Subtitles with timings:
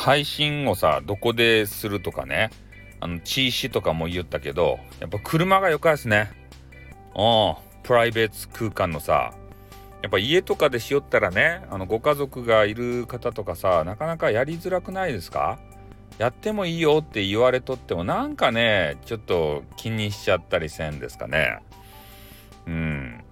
[0.00, 2.48] 配信をさどこでするとかね。
[3.00, 6.30] あの地止とかも言ったけどやっぱ車がよかですね。
[7.14, 7.54] うん。
[7.82, 9.34] プライベート空間のさ。
[10.02, 15.58] やっぱ家とかでしよったらねあのご家族がいる方とかさなかなかやりづらくないですか？
[16.16, 21.58] やってもいいよって言われとってもなんかねちょっと気にしちゃったりせんですかね。
[22.66, 23.22] うん。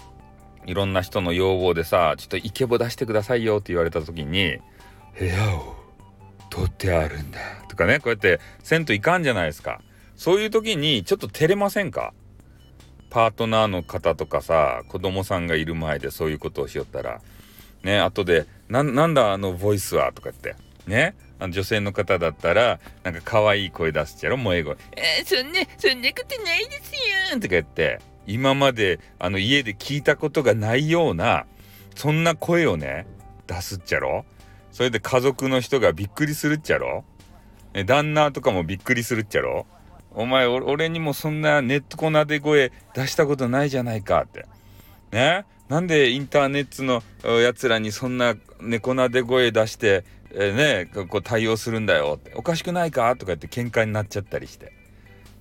[0.67, 4.59] いろんな人の要望でさちょっとイケボ出してくださいよって言われた時に
[5.19, 5.78] 部屋を
[6.51, 7.39] 取ってあるんだ
[7.69, 9.81] とかねこうやってせんといかんじゃないですか。
[10.17, 12.13] そういう時にちょっと照れませんか？
[13.11, 17.21] パートナーの方とかさ子供さんがいる前でそういうことをしよったら。
[17.83, 20.57] ね後で「なんだあのボイスは」とか言って。
[20.87, 26.93] ねあの女性の方だったらなんか可愛い声出すっちゃろ萌え声「えー、そんなそんなことないです
[27.33, 28.01] よ」とか言って。
[28.27, 31.47] 今まであの家で聞いたことがないような
[31.95, 33.07] そんな声をね
[33.47, 34.27] 出すっちゃろ？
[34.71, 37.05] それで家族の人がびっくりするっちゃろ？
[37.87, 39.67] 旦那とかもびっくりするっちゃろ？
[40.13, 44.47] お前俺にもそんなネットコナで声出したことないじゃないかって。
[45.13, 45.45] ね？
[45.69, 47.03] なんでインターネットの
[47.41, 50.55] やつらにそんな猫なで声出して、えー、
[50.97, 52.35] ねこう対応するんだよって。
[52.35, 53.15] おかしくないか？
[53.17, 54.73] とか言って喧嘩になっちゃったりして。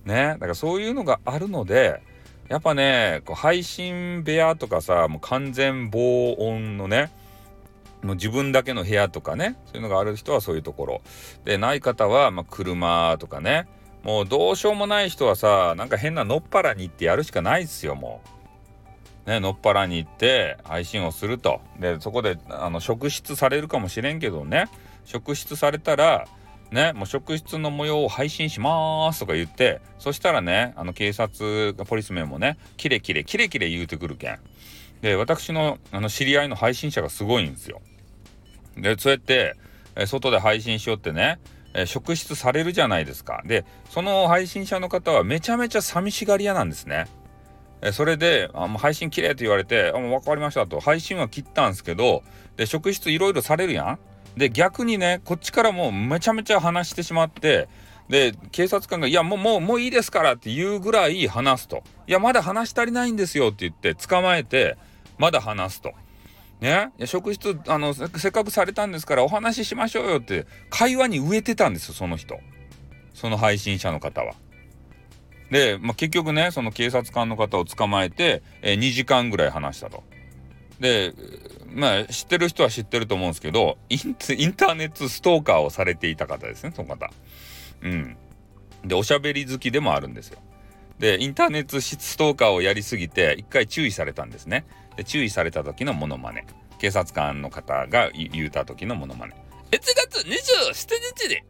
[0.04, 0.34] ね？
[0.34, 2.02] だからそういうのがあるので
[2.48, 7.10] やっぱねこう配信部屋とかさもう完全防音のね
[8.02, 11.02] もう自分だけの部屋とかねそういうのがある人はそういうところ。
[11.44, 13.66] でない方はま車とかね。
[14.02, 18.22] もうどうしようもない人はさなんか変なのっぱらに行ってやるしかないっすよも
[19.26, 19.30] う。
[19.30, 21.60] ねのっぱらに行って配信をすると。
[21.78, 24.68] でそこであの職質されるかもしれんけどね。
[25.04, 26.28] 職質されたら
[26.70, 34.38] ねもう職質の模様を配信しますとか言ってそしたらねあの警察ポリスメンもねキレキレキレキレ言うてくるけん。
[35.00, 37.80] で私のあの知り合いの配信者がすごいんですよ
[38.76, 39.54] でそうやって、
[39.96, 41.38] え外で配信しようってね
[41.74, 43.42] え職質されるじゃないですか。
[43.44, 47.06] で、その配信者の方はめちゃめちゃ寂しがり屋なんですね。
[47.80, 52.22] えそれで、あもう配信切れって言われて、あもう分かりましたと、配信は切ったんですけど、
[52.56, 53.98] で、職質いろいろされるやん。
[54.36, 57.68] で、逆にね、こっちからもうめちゃめちゃ話してしまって、
[58.08, 61.82] で、警察官が、いや、もう、もう、もういいですからって言うぐらい話すと。
[62.06, 64.76] いや、まだ話し足りないんですよって言って、捕まえて、
[65.18, 65.92] まだ話すと。
[66.60, 72.40] ね、職質あのせっかくされたんですからお話ししましょうよって会話に植えてたんですよその人
[73.14, 74.34] その配信者の方は。
[75.50, 80.02] で、まあ、結局ねその警察官の方を捕まえて、えー、2時間ぐらい話したと。
[80.80, 81.14] で
[81.72, 87.10] まあ知ってる人は知ってると思うんですけどインターネットストーカーをされていた方ですねその方。
[87.82, 88.16] うん。
[88.84, 90.38] でおしゃべり好きでもあるんですよ。
[90.98, 94.64] でインターネットストーカーをやりすぎて一回注意されたんですね。
[94.96, 96.44] で注意された時のモノマネ
[96.78, 99.34] 警察官の方が言うた時のモノマネ
[99.70, 100.72] 1月27
[101.16, 101.42] 日にイン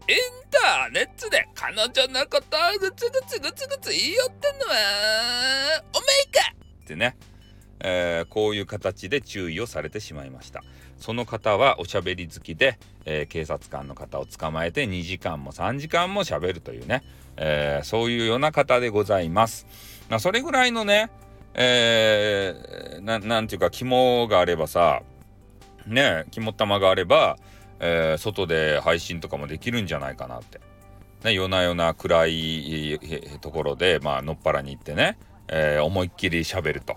[0.50, 6.52] ターネットで彼女のことをグツグツグツグツ言いよってんのはおめえか
[6.84, 7.16] ってね、
[7.80, 10.62] えー、こういう形で注意をされてしまいました
[10.98, 17.04] その方はおしゃべり好きで、えー、警察官の方を捕まえて2時間も3時間もしゃべるというね、
[17.36, 19.66] えー、そういうような方でございます。
[20.08, 21.10] まあ、それぐらいのね、
[21.54, 25.02] えー、ていうか肝があればさ
[25.86, 27.36] ね肝玉があれば、
[27.78, 30.60] えー、外で配信とかもできるんじゃないかなって。
[31.24, 33.00] ね、夜な夜な暗い
[33.40, 35.18] ところで、まあのっぱらに行ってね、
[35.48, 36.96] え、思いっきり喋ると。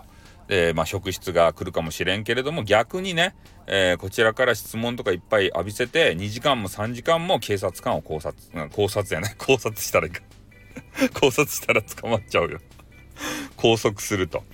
[0.52, 3.34] で、まあ、職質が来るかもしれんけれども逆にね、
[3.66, 10.20] えー、こちらから質問とかいっぱい浴びせて2時間も3時間も警察官を考察考察やね 考察したらいいか
[11.18, 12.60] 考察したら捕まっちゃうよ
[13.56, 14.44] 拘束すると。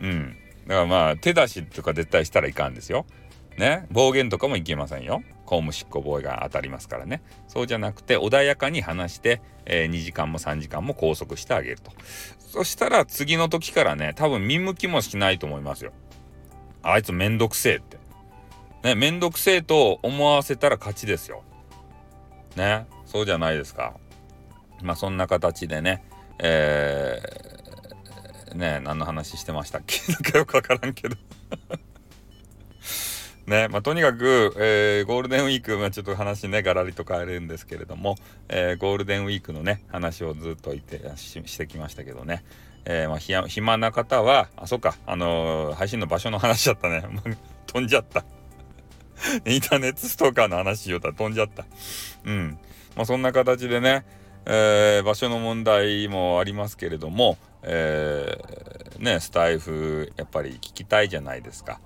[0.00, 0.36] うん。
[0.66, 3.04] だからまあ、手出しとか絶対したらいかんですよ。
[3.58, 3.86] ね。
[3.90, 5.22] 暴言とかもいけませんよ。
[5.44, 7.22] 公務執行妨害が当たりますからね。
[7.48, 11.92] そうじゃなくて、穏やかに話して、えー、2時間も3時間も拘束してあげると。
[12.38, 15.92] そしたら次の時からね、多分見向きもしないと思いますよ。
[16.82, 17.98] あいつめんどくせえって。
[18.82, 21.42] ね、めんどくせえと思わせたら勝ちですよ。
[22.56, 22.86] ね。
[23.06, 23.94] そうじゃないですか。
[24.82, 26.02] まあそんな形でね、
[26.38, 27.52] えー
[28.54, 30.00] ね何の話してましたっけ？
[30.12, 31.16] なんかよくわからんけど
[33.52, 33.68] ね。
[33.68, 38.16] まあ、とにかく、えー、ゴールデンウィーク、まあ、ちょっと話ねガラリと変えるんですけれども、
[38.48, 42.44] えー、ゴールデンウィークのね話をずっと言ってしてきましたけどね、
[42.86, 47.04] えー、まあ、暇な方はあそっかあの配信の場所の話だったね。
[47.66, 48.24] 飛んじゃった。
[49.46, 51.64] インターネットストーカーの話しようたら飛んじゃった。
[52.24, 52.58] うん。
[52.96, 54.04] まあそんな形でね、
[54.46, 61.80] えー、場所の問題もありますけれども、えー、ねスタイフやっぱり聞きたいじゃないですか。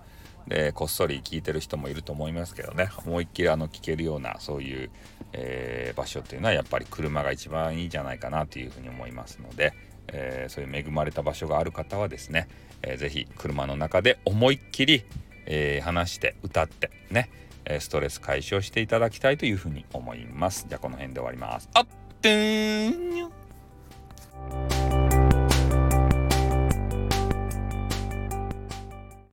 [0.48, 4.90] でこっそり聞いてる人もいると思いますけどね思いっきりあの聞けるようなそういう、
[5.32, 9.72] えー、場所っていうのはやっぱり車が一番いいんじゃないかなというふうに思いますので、
[10.08, 12.48] えー、そういう恵まれた場所がある方はですね、
[12.82, 15.04] えー、ぜひ車の中で思いっきり、
[15.46, 17.30] えー、話して歌ってね
[17.80, 20.66] ストレス解消していただきたいというふうに思います。
[20.68, 21.68] じゃあこの辺で終わります。
[21.74, 21.86] あっ